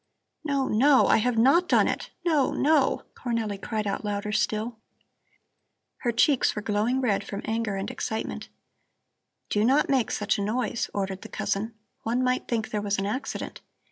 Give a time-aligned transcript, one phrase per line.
[0.43, 1.05] '""No, no!
[1.05, 2.09] I have not done it.
[2.25, 4.79] No, no!" Cornelli cried out louder still.
[5.97, 8.49] Her cheeks were glowing red from anger and excitement.
[9.49, 11.75] "Do not make such a noise," ordered the cousin.
[12.01, 13.61] "One might think there was an accident.